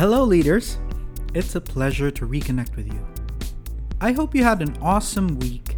Hello, 0.00 0.24
leaders. 0.24 0.78
It's 1.34 1.54
a 1.54 1.60
pleasure 1.60 2.10
to 2.10 2.26
reconnect 2.26 2.74
with 2.74 2.86
you. 2.86 3.06
I 4.00 4.12
hope 4.12 4.34
you 4.34 4.42
had 4.42 4.62
an 4.62 4.74
awesome 4.80 5.38
week. 5.40 5.76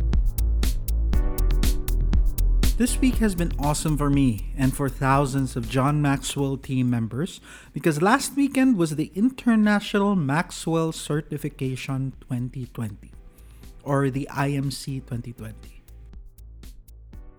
This 2.77 3.01
week 3.01 3.17
has 3.17 3.35
been 3.35 3.51
awesome 3.59 3.99
for 3.99 4.09
me 4.09 4.53
and 4.57 4.73
for 4.73 4.89
thousands 4.89 5.57
of 5.57 5.69
John 5.69 6.01
Maxwell 6.01 6.57
team 6.57 6.89
members 6.89 7.41
because 7.73 8.01
last 8.01 8.37
weekend 8.37 8.77
was 8.77 8.95
the 8.95 9.11
International 9.17 10.15
Maxwell 10.15 10.93
Certification 10.93 12.13
2020 12.21 13.11
or 13.83 14.09
the 14.09 14.29
IMC 14.31 15.03
2020. 15.03 15.83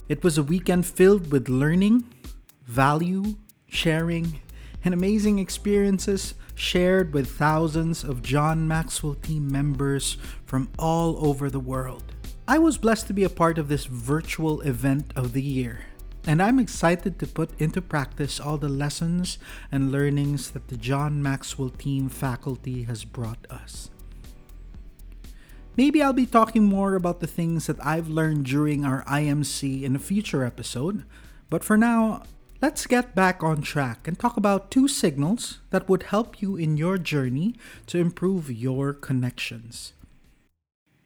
It 0.09 0.21
was 0.21 0.37
a 0.37 0.43
weekend 0.43 0.85
filled 0.85 1.31
with 1.31 1.47
learning, 1.47 2.03
value, 2.67 3.37
sharing, 3.69 4.41
and 4.83 4.93
amazing 4.93 5.39
experiences 5.39 6.33
shared 6.55 7.13
with 7.13 7.31
thousands 7.31 8.03
of 8.03 8.21
John 8.21 8.67
Maxwell 8.67 9.15
team 9.15 9.51
members 9.51 10.17
from 10.45 10.69
all 10.77 11.25
over 11.25 11.49
the 11.49 11.59
world. 11.59 12.03
I 12.47 12.59
was 12.59 12.77
blessed 12.77 13.07
to 13.07 13.13
be 13.13 13.23
a 13.23 13.29
part 13.29 13.57
of 13.57 13.69
this 13.69 13.85
virtual 13.85 14.61
event 14.61 15.13
of 15.15 15.33
the 15.33 15.41
year, 15.41 15.85
and 16.27 16.41
I'm 16.41 16.59
excited 16.59 17.17
to 17.19 17.27
put 17.27 17.59
into 17.59 17.81
practice 17.81 18.39
all 18.39 18.57
the 18.57 18.69
lessons 18.69 19.37
and 19.71 19.91
learnings 19.91 20.51
that 20.51 20.67
the 20.67 20.77
John 20.77 21.23
Maxwell 21.23 21.69
team 21.69 22.09
faculty 22.09 22.83
has 22.83 23.05
brought 23.05 23.47
us. 23.49 23.89
Maybe 25.75 26.03
I'll 26.03 26.13
be 26.13 26.27
talking 26.27 26.65
more 26.65 26.93
about 26.93 27.19
the 27.19 27.27
things 27.27 27.65
that 27.65 27.83
I've 27.83 28.07
learned 28.07 28.45
during 28.45 28.85
our 28.85 29.03
IMC 29.05 29.81
in 29.81 29.95
a 29.95 29.99
future 29.99 30.43
episode, 30.43 31.03
but 31.49 31.63
for 31.63 31.77
now, 31.77 32.23
Let's 32.63 32.87
get 32.87 33.13
back 33.13 33.43
on 33.43 33.61
track 33.61 34.07
and 34.07 34.17
talk 34.17 34.37
about 34.37 34.71
two 34.71 34.87
signals 34.87 35.59
that 35.71 35.89
would 35.89 36.03
help 36.03 36.41
you 36.41 36.55
in 36.55 36.77
your 36.77 36.97
journey 36.97 37.55
to 37.87 37.97
improve 37.97 38.49
your 38.49 38.93
connections. 38.93 39.91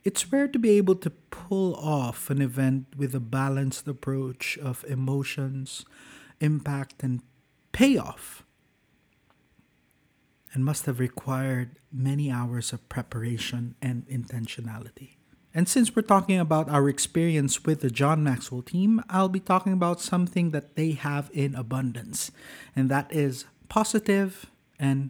It's 0.04 0.32
rare 0.32 0.48
to 0.50 0.60
be 0.60 0.70
able 0.78 0.94
to 0.98 1.10
pull 1.10 1.74
off 1.74 2.30
an 2.30 2.44
event 2.44 2.86
with 2.96 3.16
a 3.16 3.20
balanced 3.20 3.88
approach 3.88 4.60
of 4.60 4.86
emotions, 4.88 5.84
impact, 6.40 7.02
and 7.02 7.24
payoff, 7.72 8.44
and 10.54 10.64
must 10.64 10.86
have 10.86 11.00
required 11.00 11.80
many 11.92 12.30
hours 12.30 12.72
of 12.72 12.88
preparation 12.88 13.74
and 13.82 14.08
intentionality. 14.08 15.17
And 15.58 15.68
since 15.68 15.96
we're 15.96 16.04
talking 16.04 16.38
about 16.38 16.70
our 16.70 16.88
experience 16.88 17.66
with 17.66 17.82
the 17.82 17.90
John 17.90 18.24
Maxwell 18.24 18.62
team, 18.62 19.04
I'll 19.10 19.28
be 19.28 19.40
talking 19.40 19.74
about 19.74 20.00
something 20.00 20.52
that 20.52 20.76
they 20.76 20.92
have 20.92 21.32
in 21.34 21.56
abundance, 21.56 22.30
and 22.76 22.92
that 22.92 23.12
is 23.12 23.46
positive 23.68 24.52
and 24.78 25.10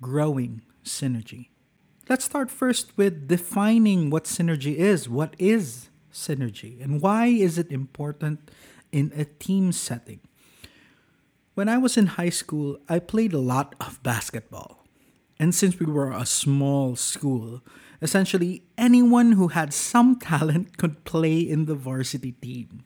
growing 0.00 0.62
synergy. 0.84 1.48
Let's 2.08 2.24
start 2.24 2.52
first 2.52 2.96
with 2.96 3.26
defining 3.26 4.10
what 4.10 4.26
synergy 4.26 4.76
is. 4.76 5.08
What 5.08 5.34
is 5.40 5.88
synergy, 6.12 6.80
and 6.80 7.02
why 7.02 7.26
is 7.26 7.58
it 7.58 7.72
important 7.72 8.52
in 8.92 9.10
a 9.16 9.24
team 9.24 9.72
setting? 9.72 10.20
When 11.54 11.68
I 11.68 11.78
was 11.78 11.96
in 11.96 12.14
high 12.14 12.30
school, 12.30 12.78
I 12.88 13.00
played 13.00 13.32
a 13.32 13.38
lot 13.38 13.74
of 13.80 14.00
basketball. 14.04 14.84
And 15.40 15.52
since 15.52 15.80
we 15.80 15.86
were 15.86 16.12
a 16.12 16.26
small 16.26 16.94
school, 16.94 17.60
Essentially, 18.04 18.64
anyone 18.76 19.32
who 19.32 19.48
had 19.48 19.72
some 19.72 20.16
talent 20.20 20.76
could 20.76 21.04
play 21.04 21.40
in 21.40 21.64
the 21.64 21.74
varsity 21.74 22.32
team. 22.32 22.84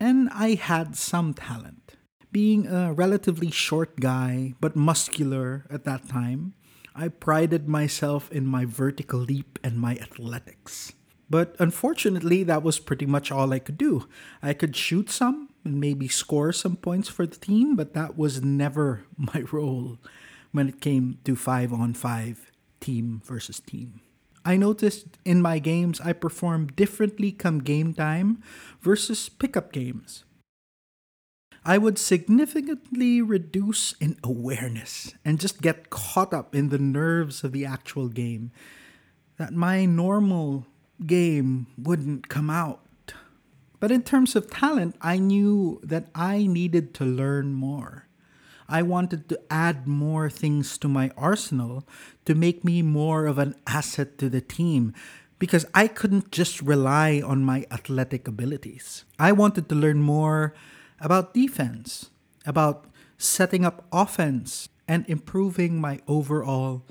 And 0.00 0.30
I 0.32 0.54
had 0.54 0.96
some 0.96 1.34
talent. 1.34 1.96
Being 2.32 2.66
a 2.66 2.94
relatively 2.94 3.50
short 3.50 4.00
guy, 4.00 4.54
but 4.60 4.76
muscular 4.76 5.66
at 5.68 5.84
that 5.84 6.08
time, 6.08 6.54
I 6.94 7.08
prided 7.08 7.68
myself 7.68 8.32
in 8.32 8.46
my 8.46 8.64
vertical 8.64 9.20
leap 9.20 9.58
and 9.62 9.78
my 9.78 9.96
athletics. 9.96 10.94
But 11.28 11.54
unfortunately, 11.58 12.44
that 12.44 12.62
was 12.62 12.78
pretty 12.78 13.04
much 13.04 13.30
all 13.30 13.52
I 13.52 13.58
could 13.58 13.76
do. 13.76 14.08
I 14.42 14.54
could 14.54 14.74
shoot 14.74 15.10
some 15.10 15.50
and 15.64 15.78
maybe 15.78 16.08
score 16.08 16.50
some 16.50 16.76
points 16.76 17.10
for 17.10 17.26
the 17.26 17.36
team, 17.36 17.76
but 17.76 17.92
that 17.92 18.16
was 18.16 18.42
never 18.42 19.04
my 19.18 19.44
role 19.52 19.98
when 20.52 20.66
it 20.66 20.80
came 20.80 21.18
to 21.24 21.36
5 21.36 21.74
on 21.74 21.92
5 21.92 22.52
team 22.80 23.22
versus 23.24 23.60
team. 23.60 24.00
I 24.44 24.56
noticed 24.56 25.18
in 25.24 25.42
my 25.42 25.58
games 25.58 26.00
I 26.00 26.12
perform 26.12 26.68
differently 26.68 27.32
come 27.32 27.58
game 27.58 27.92
time 27.92 28.42
versus 28.80 29.28
pickup 29.28 29.72
games. 29.72 30.24
I 31.64 31.78
would 31.78 31.98
significantly 31.98 33.20
reduce 33.20 33.94
in 33.94 34.16
awareness 34.22 35.14
and 35.24 35.40
just 35.40 35.60
get 35.60 35.90
caught 35.90 36.32
up 36.32 36.54
in 36.54 36.68
the 36.68 36.78
nerves 36.78 37.42
of 37.42 37.50
the 37.50 37.66
actual 37.66 38.06
game 38.08 38.52
that 39.36 39.52
my 39.52 39.84
normal 39.84 40.66
game 41.04 41.66
wouldn't 41.76 42.28
come 42.28 42.48
out. 42.48 42.86
But 43.80 43.90
in 43.90 44.02
terms 44.02 44.36
of 44.36 44.48
talent, 44.48 44.96
I 45.02 45.18
knew 45.18 45.80
that 45.82 46.06
I 46.14 46.46
needed 46.46 46.94
to 46.94 47.04
learn 47.04 47.52
more. 47.52 48.05
I 48.68 48.82
wanted 48.82 49.28
to 49.28 49.40
add 49.50 49.86
more 49.86 50.28
things 50.28 50.78
to 50.78 50.88
my 50.88 51.10
arsenal 51.16 51.86
to 52.24 52.34
make 52.34 52.64
me 52.64 52.82
more 52.82 53.26
of 53.26 53.38
an 53.38 53.54
asset 53.66 54.18
to 54.18 54.28
the 54.28 54.40
team 54.40 54.92
because 55.38 55.66
I 55.74 55.86
couldn't 55.86 56.30
just 56.30 56.62
rely 56.62 57.22
on 57.24 57.44
my 57.44 57.66
athletic 57.70 58.26
abilities. 58.26 59.04
I 59.18 59.32
wanted 59.32 59.68
to 59.68 59.74
learn 59.74 60.02
more 60.02 60.54
about 61.00 61.34
defense, 61.34 62.10
about 62.46 62.86
setting 63.18 63.64
up 63.64 63.86
offense, 63.92 64.68
and 64.88 65.04
improving 65.08 65.80
my 65.80 66.00
overall 66.06 66.84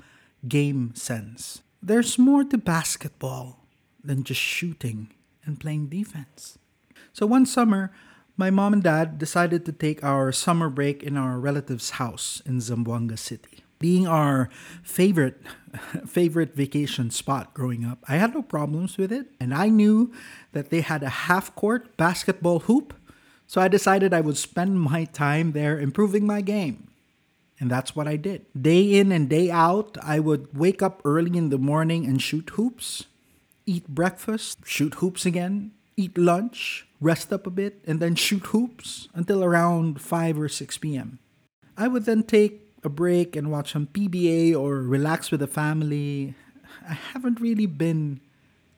game 0.46 0.94
sense. 0.94 1.62
There's 1.82 2.18
more 2.18 2.44
to 2.44 2.58
basketball 2.58 3.64
than 4.02 4.22
just 4.22 4.40
shooting 4.40 5.12
and 5.44 5.58
playing 5.58 5.88
defense. 5.88 6.58
So 7.12 7.26
one 7.26 7.46
summer, 7.46 7.92
my 8.36 8.50
mom 8.50 8.74
and 8.74 8.82
dad 8.82 9.18
decided 9.18 9.64
to 9.64 9.72
take 9.72 10.04
our 10.04 10.30
summer 10.30 10.68
break 10.68 11.02
in 11.02 11.16
our 11.16 11.38
relative's 11.38 11.90
house 11.90 12.42
in 12.44 12.60
Zamboanga 12.60 13.18
City. 13.18 13.64
Being 13.78 14.06
our 14.06 14.48
favorite 14.82 15.40
favorite 16.06 16.54
vacation 16.54 17.10
spot 17.10 17.52
growing 17.54 17.84
up, 17.84 18.04
I 18.08 18.16
had 18.16 18.34
no 18.34 18.42
problems 18.42 18.96
with 18.96 19.12
it, 19.12 19.28
and 19.40 19.52
I 19.52 19.68
knew 19.68 20.12
that 20.52 20.70
they 20.70 20.80
had 20.80 21.02
a 21.02 21.28
half-court 21.28 21.96
basketball 21.96 22.60
hoop, 22.60 22.94
so 23.46 23.60
I 23.60 23.68
decided 23.68 24.12
I 24.12 24.22
would 24.22 24.36
spend 24.36 24.80
my 24.80 25.04
time 25.04 25.52
there 25.52 25.78
improving 25.78 26.26
my 26.26 26.40
game. 26.40 26.88
And 27.58 27.70
that's 27.70 27.96
what 27.96 28.08
I 28.08 28.16
did. 28.16 28.44
Day 28.58 28.98
in 28.98 29.12
and 29.12 29.28
day 29.28 29.50
out, 29.50 29.96
I 30.02 30.20
would 30.20 30.56
wake 30.56 30.82
up 30.82 31.00
early 31.04 31.36
in 31.36 31.48
the 31.48 31.58
morning 31.58 32.04
and 32.04 32.20
shoot 32.20 32.50
hoops, 32.50 33.04
eat 33.64 33.88
breakfast, 33.88 34.58
shoot 34.64 34.94
hoops 34.94 35.24
again, 35.24 35.72
eat 35.96 36.18
lunch, 36.18 36.85
rest 37.00 37.32
up 37.32 37.46
a 37.46 37.50
bit, 37.50 37.82
and 37.86 38.00
then 38.00 38.14
shoot 38.14 38.46
hoops 38.46 39.08
until 39.14 39.44
around 39.44 40.00
5 40.00 40.38
or 40.38 40.48
6 40.48 40.78
p.m. 40.78 41.18
I 41.76 41.88
would 41.88 42.04
then 42.04 42.22
take 42.22 42.72
a 42.84 42.88
break 42.88 43.36
and 43.36 43.50
watch 43.50 43.72
some 43.72 43.86
PBA 43.86 44.56
or 44.56 44.80
relax 44.80 45.30
with 45.30 45.40
the 45.40 45.46
family. 45.46 46.34
I 46.88 46.94
haven't 46.94 47.40
really 47.40 47.66
been 47.66 48.20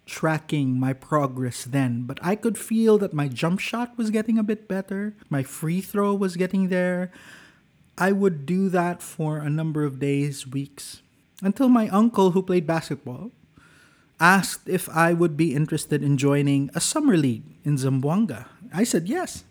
tracking 0.06 0.80
my 0.80 0.94
progress 0.94 1.64
then, 1.64 2.04
but 2.04 2.18
I 2.22 2.34
could 2.34 2.56
feel 2.56 2.96
that 2.98 3.12
my 3.12 3.28
jump 3.28 3.60
shot 3.60 3.96
was 3.98 4.10
getting 4.10 4.38
a 4.38 4.42
bit 4.42 4.66
better, 4.66 5.14
my 5.28 5.42
free 5.42 5.80
throw 5.80 6.14
was 6.14 6.36
getting 6.36 6.68
there. 6.68 7.12
I 7.98 8.12
would 8.12 8.46
do 8.46 8.68
that 8.70 9.02
for 9.02 9.38
a 9.38 9.50
number 9.50 9.84
of 9.84 9.98
days, 9.98 10.46
weeks, 10.46 11.02
until 11.42 11.68
my 11.68 11.88
uncle, 11.88 12.30
who 12.30 12.42
played 12.42 12.66
basketball, 12.66 13.32
asked 14.20 14.68
if 14.68 14.88
I 14.88 15.12
would 15.12 15.36
be 15.36 15.54
interested 15.54 16.02
in 16.02 16.16
joining 16.16 16.70
a 16.74 16.80
summer 16.80 17.16
league 17.16 17.44
in 17.64 17.76
Zamboanga. 17.76 18.46
I 18.72 18.84
said 18.84 19.08
yes. 19.08 19.44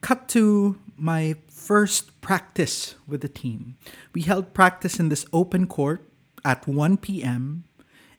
Cut 0.00 0.28
to 0.28 0.78
my 0.96 1.36
first 1.48 2.20
practice 2.20 2.94
with 3.06 3.20
the 3.20 3.28
team. 3.28 3.76
We 4.12 4.22
held 4.22 4.54
practice 4.54 4.98
in 4.98 5.08
this 5.08 5.26
open 5.32 5.66
court 5.66 6.08
at 6.44 6.66
1 6.66 6.98
p.m. 6.98 7.64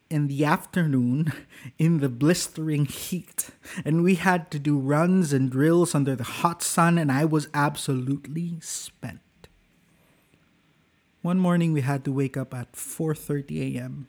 in 0.10 0.28
the 0.28 0.46
afternoon 0.46 1.34
in 1.78 2.00
the 2.00 2.10
blistering 2.10 2.86
heat. 2.86 3.50
And 3.86 4.04
we 4.04 4.16
had 4.16 4.52
to 4.52 4.60
do 4.60 4.78
runs 4.78 5.34
and 5.34 5.52
drills 5.52 5.94
under 5.94 6.16
the 6.16 6.24
hot 6.24 6.64
sun, 6.64 6.98
and 6.98 7.12
I 7.12 7.26
was 7.26 7.48
absolutely 7.54 8.58
spent. 8.62 9.22
One 11.22 11.40
morning 11.40 11.74
we 11.74 11.82
had 11.82 12.06
to 12.06 12.14
wake 12.14 12.38
up 12.38 12.54
at 12.54 12.74
4:30 12.74 13.76
a.m 13.76 14.08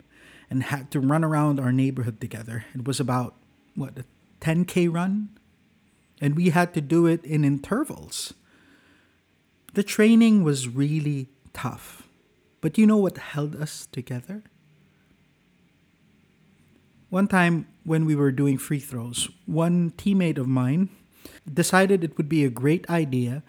and 0.50 0.64
had 0.64 0.90
to 0.90 1.00
run 1.00 1.24
around 1.24 1.60
our 1.60 1.72
neighborhood 1.72 2.20
together. 2.20 2.64
It 2.74 2.84
was 2.84 2.98
about, 2.98 3.36
what, 3.76 3.96
a 3.96 4.04
10K 4.40 4.92
run? 4.92 5.30
And 6.20 6.36
we 6.36 6.50
had 6.50 6.74
to 6.74 6.80
do 6.80 7.06
it 7.06 7.24
in 7.24 7.44
intervals. 7.44 8.34
The 9.72 9.84
training 9.84 10.42
was 10.42 10.68
really 10.68 11.28
tough. 11.54 12.08
But 12.60 12.76
you 12.76 12.86
know 12.86 12.98
what 12.98 13.16
held 13.16 13.56
us 13.56 13.88
together? 13.90 14.42
One 17.08 17.26
time 17.26 17.66
when 17.84 18.04
we 18.04 18.14
were 18.14 18.30
doing 18.30 18.58
free 18.58 18.78
throws, 18.78 19.30
one 19.46 19.92
teammate 19.92 20.38
of 20.38 20.46
mine 20.46 20.90
decided 21.52 22.04
it 22.04 22.16
would 22.16 22.28
be 22.28 22.44
a 22.44 22.50
great 22.50 22.88
idea 22.90 23.42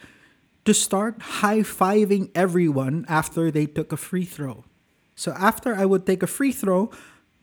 to 0.66 0.74
start 0.74 1.22
high 1.22 1.60
fiving 1.60 2.30
everyone 2.34 3.06
after 3.08 3.52
they 3.52 3.66
took 3.66 3.92
a 3.92 3.98
free 3.98 4.26
throw. 4.26 4.64
So 5.22 5.34
after 5.34 5.76
I 5.76 5.86
would 5.86 6.08
take 6.08 6.24
a 6.24 6.28
free 6.28 6.52
throw, 6.52 6.90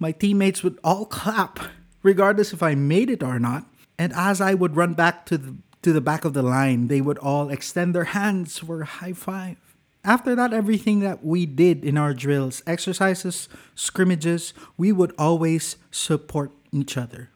my 0.00 0.10
teammates 0.10 0.64
would 0.64 0.80
all 0.82 1.06
clap, 1.18 1.60
regardless 2.02 2.52
if 2.52 2.60
I 2.60 2.74
made 2.74 3.08
it 3.08 3.22
or 3.22 3.38
not. 3.38 3.66
And 3.96 4.12
as 4.14 4.40
I 4.40 4.54
would 4.54 4.74
run 4.74 4.94
back 4.94 5.26
to 5.26 5.38
the 5.38 5.54
to 5.82 5.92
the 5.92 6.00
back 6.00 6.24
of 6.24 6.34
the 6.34 6.42
line, 6.42 6.88
they 6.88 7.00
would 7.00 7.18
all 7.18 7.50
extend 7.50 7.94
their 7.94 8.10
hands 8.10 8.58
for 8.58 8.82
a 8.82 8.84
high 8.84 9.12
five. 9.12 9.58
After 10.02 10.34
that, 10.34 10.52
everything 10.52 10.98
that 11.00 11.24
we 11.24 11.46
did 11.46 11.84
in 11.84 11.96
our 11.96 12.12
drills, 12.12 12.64
exercises, 12.66 13.48
scrimmages, 13.76 14.54
we 14.76 14.90
would 14.90 15.14
always 15.16 15.76
support 15.92 16.50
each 16.72 16.96
other 16.96 17.30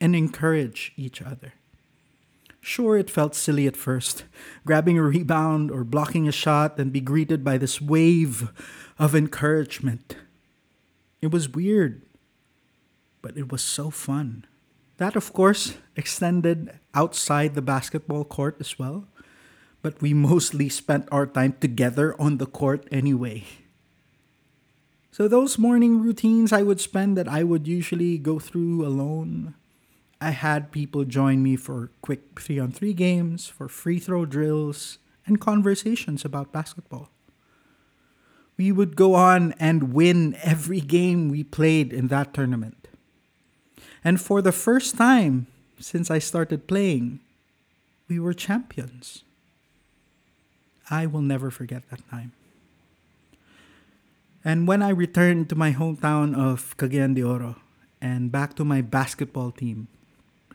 and 0.00 0.16
encourage 0.16 0.92
each 0.96 1.20
other. 1.20 1.52
Sure, 2.64 2.96
it 2.96 3.10
felt 3.10 3.34
silly 3.34 3.66
at 3.66 3.76
first, 3.76 4.22
grabbing 4.64 4.96
a 4.96 5.02
rebound 5.02 5.68
or 5.68 5.82
blocking 5.82 6.28
a 6.28 6.32
shot 6.32 6.78
and 6.78 6.92
be 6.92 7.00
greeted 7.00 7.42
by 7.42 7.58
this 7.58 7.82
wave 7.82 8.54
of 9.00 9.16
encouragement. 9.16 10.14
It 11.20 11.32
was 11.32 11.50
weird, 11.50 12.02
but 13.20 13.36
it 13.36 13.50
was 13.50 13.62
so 13.62 13.90
fun. 13.90 14.46
That, 14.98 15.16
of 15.16 15.32
course, 15.32 15.74
extended 15.96 16.78
outside 16.94 17.54
the 17.54 17.66
basketball 17.66 18.24
court 18.24 18.56
as 18.60 18.78
well, 18.78 19.08
but 19.82 20.00
we 20.00 20.14
mostly 20.14 20.68
spent 20.68 21.08
our 21.10 21.26
time 21.26 21.56
together 21.58 22.14
on 22.20 22.38
the 22.38 22.46
court 22.46 22.86
anyway. 22.92 23.42
So, 25.10 25.26
those 25.26 25.58
morning 25.58 26.00
routines 26.00 26.52
I 26.52 26.62
would 26.62 26.80
spend 26.80 27.18
that 27.18 27.26
I 27.26 27.42
would 27.42 27.66
usually 27.66 28.18
go 28.18 28.38
through 28.38 28.86
alone, 28.86 29.54
I 30.22 30.30
had 30.30 30.70
people 30.70 31.04
join 31.04 31.42
me 31.42 31.56
for 31.56 31.90
quick 32.00 32.38
three 32.38 32.60
on 32.60 32.70
three 32.70 32.92
games, 32.92 33.48
for 33.48 33.66
free 33.66 33.98
throw 33.98 34.24
drills, 34.24 34.98
and 35.26 35.40
conversations 35.40 36.24
about 36.24 36.52
basketball. 36.52 37.10
We 38.56 38.70
would 38.70 38.94
go 38.94 39.14
on 39.14 39.50
and 39.58 39.92
win 39.92 40.36
every 40.40 40.78
game 40.78 41.28
we 41.28 41.42
played 41.42 41.92
in 41.92 42.06
that 42.08 42.32
tournament. 42.34 42.86
And 44.04 44.20
for 44.20 44.40
the 44.40 44.52
first 44.52 44.96
time 44.96 45.48
since 45.80 46.08
I 46.08 46.20
started 46.20 46.68
playing, 46.68 47.18
we 48.06 48.20
were 48.20 48.32
champions. 48.32 49.24
I 50.88 51.06
will 51.06 51.22
never 51.22 51.50
forget 51.50 51.90
that 51.90 52.08
time. 52.08 52.30
And 54.44 54.68
when 54.68 54.82
I 54.82 54.90
returned 54.90 55.48
to 55.48 55.56
my 55.56 55.72
hometown 55.72 56.36
of 56.38 56.76
Cagayan 56.76 57.16
de 57.16 57.24
Oro 57.24 57.56
and 58.00 58.30
back 58.30 58.54
to 58.54 58.64
my 58.64 58.82
basketball 58.82 59.50
team, 59.50 59.88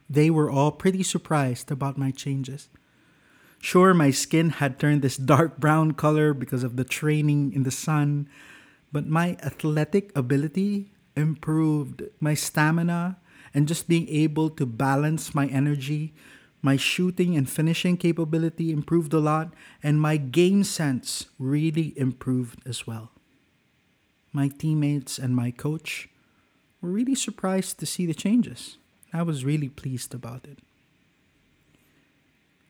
they 0.10 0.30
were 0.30 0.50
all 0.50 0.72
pretty 0.72 1.04
surprised 1.04 1.72
about 1.72 1.98
my 1.98 2.12
changes. 2.12 2.70
Sure, 3.60 3.94
my 3.94 4.12
skin 4.12 4.50
had 4.62 4.80
turned 4.80 5.02
this 5.02 5.18
dark 5.18 5.58
brown 5.58 5.92
color 5.92 6.34
because 6.34 6.64
of 6.64 6.76
the 6.76 6.86
training 6.86 7.54
in 7.54 7.64
the 7.64 7.72
sun, 7.72 8.30
but 8.92 9.08
my 9.08 9.36
athletic 9.44 10.16
ability 10.16 10.92
improved. 11.16 12.04
My 12.20 12.34
stamina 12.34 13.18
and 13.54 13.68
just 13.68 13.88
being 13.88 14.08
able 14.10 14.50
to 14.52 14.66
balance 14.66 15.34
my 15.34 15.48
energy, 15.48 16.14
my 16.62 16.78
shooting 16.78 17.36
and 17.36 17.50
finishing 17.50 17.98
capability 17.98 18.72
improved 18.72 19.14
a 19.14 19.20
lot, 19.20 19.54
and 19.82 20.00
my 20.02 20.18
game 20.18 20.64
sense 20.64 21.26
really 21.40 21.98
improved 21.98 22.62
as 22.68 22.86
well. 22.86 23.12
My 24.32 24.48
teammates 24.48 25.18
and 25.18 25.36
my 25.36 25.52
coach 25.52 26.10
were 26.82 26.92
really 26.92 27.16
surprised 27.16 27.80
to 27.80 27.86
see 27.86 28.06
the 28.06 28.14
changes. 28.14 28.78
I 29.14 29.24
was 29.24 29.46
really 29.46 29.70
pleased 29.70 30.14
about 30.14 30.46
it. 30.46 30.60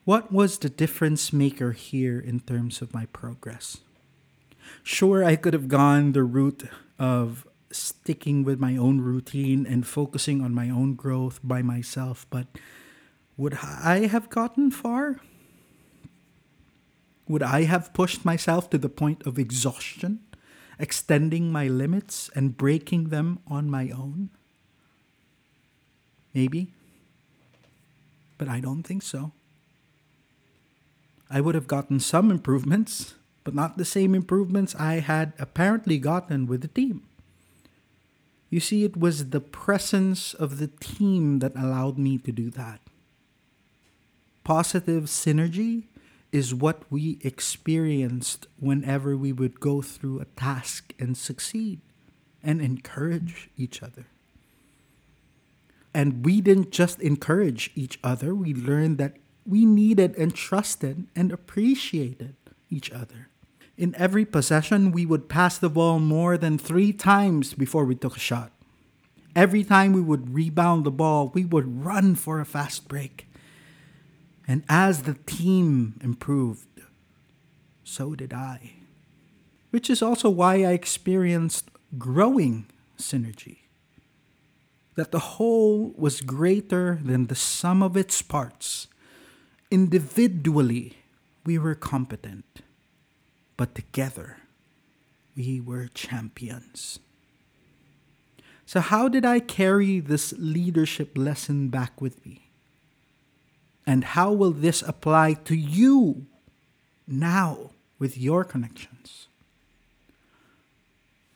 What 0.04 0.32
was 0.32 0.58
the 0.58 0.70
difference 0.70 1.32
maker 1.32 1.72
here 1.72 2.18
in 2.18 2.40
terms 2.40 2.80
of 2.80 2.94
my 2.94 3.06
progress? 3.06 3.78
Sure, 4.82 5.24
I 5.24 5.36
could 5.36 5.52
have 5.52 5.68
gone 5.68 6.12
the 6.12 6.22
route 6.22 6.64
of 6.98 7.46
sticking 7.70 8.42
with 8.44 8.58
my 8.58 8.76
own 8.76 9.00
routine 9.00 9.66
and 9.66 9.86
focusing 9.86 10.40
on 10.40 10.54
my 10.54 10.70
own 10.70 10.94
growth 10.94 11.40
by 11.42 11.60
myself, 11.60 12.26
but 12.30 12.46
would 13.36 13.58
I 13.62 14.06
have 14.06 14.30
gotten 14.30 14.70
far? 14.70 15.20
Would 17.28 17.42
I 17.42 17.64
have 17.64 17.92
pushed 17.92 18.24
myself 18.24 18.70
to 18.70 18.78
the 18.78 18.88
point 18.88 19.26
of 19.26 19.38
exhaustion, 19.38 20.20
extending 20.78 21.52
my 21.52 21.68
limits 21.68 22.30
and 22.34 22.56
breaking 22.56 23.10
them 23.10 23.40
on 23.46 23.68
my 23.68 23.90
own? 23.90 24.30
Maybe. 26.38 26.68
But 28.38 28.46
I 28.46 28.60
don't 28.60 28.84
think 28.84 29.02
so. 29.02 29.32
I 31.28 31.40
would 31.40 31.56
have 31.56 31.66
gotten 31.66 31.98
some 31.98 32.30
improvements, 32.30 33.14
but 33.42 33.56
not 33.56 33.76
the 33.76 33.84
same 33.84 34.14
improvements 34.14 34.72
I 34.76 35.00
had 35.00 35.32
apparently 35.40 35.98
gotten 35.98 36.46
with 36.46 36.60
the 36.60 36.68
team. 36.68 37.02
You 38.50 38.60
see, 38.60 38.84
it 38.84 38.96
was 38.96 39.30
the 39.30 39.40
presence 39.40 40.32
of 40.32 40.58
the 40.58 40.68
team 40.68 41.40
that 41.40 41.56
allowed 41.56 41.98
me 41.98 42.18
to 42.18 42.30
do 42.30 42.50
that. 42.50 42.78
Positive 44.44 45.04
synergy 45.04 45.88
is 46.30 46.54
what 46.54 46.84
we 46.88 47.18
experienced 47.22 48.46
whenever 48.60 49.16
we 49.16 49.32
would 49.32 49.58
go 49.58 49.82
through 49.82 50.20
a 50.20 50.30
task 50.38 50.94
and 51.00 51.16
succeed 51.16 51.80
and 52.44 52.60
encourage 52.60 53.50
each 53.56 53.82
other. 53.82 54.06
And 55.98 56.24
we 56.24 56.40
didn't 56.40 56.70
just 56.70 57.00
encourage 57.00 57.72
each 57.74 57.98
other, 58.04 58.32
we 58.32 58.54
learned 58.54 58.98
that 58.98 59.16
we 59.44 59.64
needed 59.64 60.14
and 60.16 60.32
trusted 60.32 61.08
and 61.16 61.32
appreciated 61.32 62.36
each 62.70 62.92
other. 62.92 63.30
In 63.76 63.96
every 63.96 64.24
possession, 64.24 64.92
we 64.92 65.04
would 65.04 65.28
pass 65.28 65.58
the 65.58 65.68
ball 65.68 65.98
more 65.98 66.38
than 66.38 66.56
three 66.56 66.92
times 66.92 67.52
before 67.52 67.84
we 67.84 67.96
took 67.96 68.16
a 68.16 68.20
shot. 68.20 68.52
Every 69.34 69.64
time 69.64 69.92
we 69.92 70.00
would 70.00 70.32
rebound 70.32 70.84
the 70.84 70.92
ball, 70.92 71.32
we 71.34 71.44
would 71.44 71.84
run 71.84 72.14
for 72.14 72.38
a 72.38 72.46
fast 72.46 72.86
break. 72.86 73.26
And 74.46 74.62
as 74.68 75.02
the 75.02 75.14
team 75.26 75.98
improved, 76.00 76.68
so 77.82 78.14
did 78.14 78.32
I. 78.32 78.74
Which 79.70 79.90
is 79.90 80.00
also 80.00 80.30
why 80.30 80.62
I 80.62 80.74
experienced 80.74 81.72
growing 81.98 82.66
synergy. 82.96 83.67
That 84.98 85.12
the 85.14 85.38
whole 85.38 85.94
was 85.96 86.20
greater 86.20 86.98
than 87.00 87.28
the 87.30 87.38
sum 87.38 87.84
of 87.86 87.96
its 87.96 88.20
parts. 88.20 88.88
Individually, 89.70 90.98
we 91.46 91.56
were 91.56 91.76
competent 91.76 92.62
but 93.58 93.74
together 93.74 94.38
we 95.36 95.60
were 95.60 95.88
champions. 95.88 97.00
So, 98.64 98.80
how 98.80 99.08
did 99.08 99.26
I 99.26 99.40
carry 99.40 100.00
this 100.00 100.32
leadership 100.38 101.18
lesson 101.18 101.68
back 101.68 102.00
with 102.00 102.24
me? 102.24 102.50
And 103.86 104.04
how 104.04 104.32
will 104.32 104.52
this 104.52 104.80
apply 104.82 105.34
to 105.44 105.56
you 105.56 106.26
now 107.06 107.70
with 107.98 108.16
your 108.16 108.44
connections? 108.44 109.26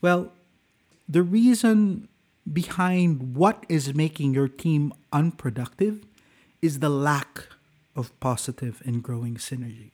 Well, 0.00 0.32
the 1.08 1.22
reason 1.22 2.08
behind 2.50 3.36
what 3.36 3.64
is 3.68 3.94
making 3.94 4.34
your 4.34 4.48
team 4.48 4.92
unproductive 5.12 6.04
is 6.60 6.78
the 6.78 6.88
lack 6.88 7.46
of 7.94 8.18
positive 8.20 8.82
and 8.84 9.02
growing 9.02 9.36
synergy 9.36 9.92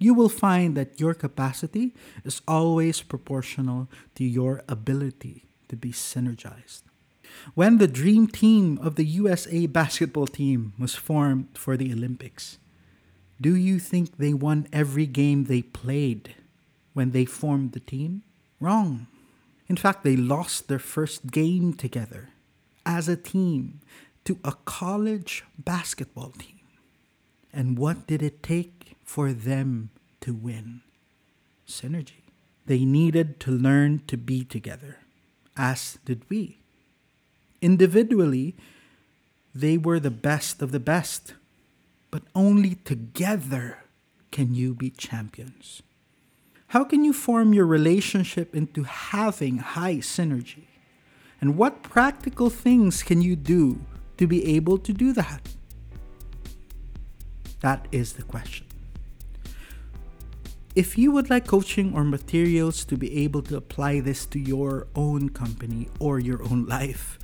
you 0.00 0.14
will 0.14 0.30
find 0.30 0.76
that 0.76 0.98
your 0.98 1.12
capacity 1.12 1.92
is 2.24 2.40
always 2.48 3.02
proportional 3.02 3.86
to 4.14 4.24
your 4.24 4.64
ability 4.66 5.44
to 5.68 5.76
be 5.76 5.92
synergized. 5.92 6.82
When 7.54 7.76
the 7.76 7.86
dream 7.86 8.26
team 8.26 8.78
of 8.82 8.96
the 8.96 9.04
USA 9.04 9.66
basketball 9.66 10.26
team 10.26 10.72
was 10.78 10.94
formed 10.94 11.48
for 11.54 11.76
the 11.76 11.92
Olympics, 11.92 12.58
do 13.40 13.54
you 13.54 13.78
think 13.78 14.16
they 14.16 14.32
won 14.32 14.66
every 14.72 15.06
game 15.06 15.44
they 15.44 15.62
played 15.62 16.34
when 16.94 17.10
they 17.10 17.26
formed 17.26 17.72
the 17.72 17.80
team? 17.80 18.22
Wrong. 18.58 19.06
In 19.70 19.76
fact, 19.76 20.02
they 20.02 20.16
lost 20.16 20.66
their 20.66 20.80
first 20.80 21.30
game 21.30 21.74
together 21.74 22.30
as 22.84 23.08
a 23.08 23.14
team 23.14 23.78
to 24.24 24.36
a 24.42 24.54
college 24.64 25.44
basketball 25.56 26.30
team. 26.30 26.58
And 27.52 27.78
what 27.78 28.08
did 28.08 28.20
it 28.20 28.42
take 28.42 28.96
for 29.04 29.32
them 29.32 29.90
to 30.22 30.34
win? 30.34 30.80
Synergy. 31.68 32.26
They 32.66 32.84
needed 32.84 33.38
to 33.40 33.52
learn 33.52 34.02
to 34.08 34.16
be 34.16 34.42
together, 34.42 34.98
as 35.56 36.00
did 36.04 36.28
we. 36.28 36.58
Individually, 37.62 38.56
they 39.54 39.78
were 39.78 40.00
the 40.00 40.10
best 40.10 40.62
of 40.62 40.72
the 40.72 40.80
best, 40.80 41.34
but 42.10 42.24
only 42.34 42.74
together 42.74 43.84
can 44.32 44.52
you 44.52 44.74
be 44.74 44.90
champions. 44.90 45.80
How 46.70 46.84
can 46.84 47.02
you 47.02 47.12
form 47.12 47.52
your 47.52 47.66
relationship 47.66 48.54
into 48.54 48.84
having 48.84 49.58
high 49.58 49.96
synergy? 49.96 50.68
And 51.40 51.56
what 51.56 51.82
practical 51.82 52.48
things 52.48 53.02
can 53.02 53.20
you 53.20 53.34
do 53.34 53.84
to 54.18 54.28
be 54.28 54.54
able 54.54 54.78
to 54.78 54.92
do 54.92 55.12
that? 55.14 55.40
That 57.58 57.88
is 57.90 58.12
the 58.12 58.22
question. 58.22 58.68
If 60.76 60.96
you 60.96 61.10
would 61.10 61.28
like 61.28 61.48
coaching 61.48 61.92
or 61.92 62.04
materials 62.04 62.84
to 62.84 62.96
be 62.96 63.24
able 63.24 63.42
to 63.50 63.56
apply 63.56 63.98
this 63.98 64.24
to 64.26 64.38
your 64.38 64.86
own 64.94 65.30
company 65.30 65.88
or 65.98 66.20
your 66.20 66.40
own 66.44 66.66
life, 66.66 67.18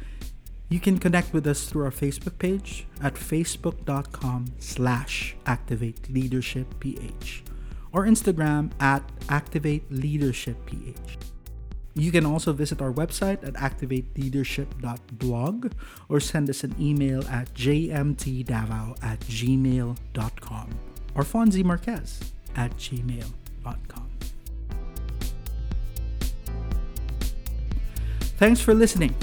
you 0.68 0.80
can 0.80 0.98
connect 0.98 1.32
with 1.32 1.46
us 1.46 1.66
through 1.66 1.84
our 1.84 1.92
Facebook 1.92 2.36
page 2.40 2.84
at 3.00 3.14
facebook.com 3.14 4.46
slash 4.58 5.36
activate 5.46 6.10
leadership 6.10 6.66
ph 6.80 7.44
or 7.96 8.04
Instagram 8.04 8.70
at 8.78 9.02
activate 9.30 9.90
leadership 9.90 10.54
ph. 10.66 11.16
You 11.94 12.12
can 12.12 12.26
also 12.26 12.52
visit 12.52 12.82
our 12.82 12.92
website 12.92 13.42
at 13.42 13.54
activateleadership.blog 13.54 15.72
or 16.10 16.20
send 16.20 16.50
us 16.50 16.62
an 16.62 16.76
email 16.78 17.26
at 17.28 17.54
jmtdavao 17.54 19.02
at 19.02 19.18
gmail.com 19.20 20.68
or 21.14 21.22
Fonzie 21.22 21.64
Marquez 21.64 22.20
at 22.54 22.76
gmail.com. 22.76 24.10
Thanks 28.36 28.60
for 28.60 28.74
listening 28.74 29.14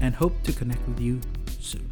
and 0.00 0.14
hope 0.14 0.40
to 0.44 0.52
connect 0.52 0.86
with 0.86 1.00
you 1.00 1.20
soon. 1.58 1.91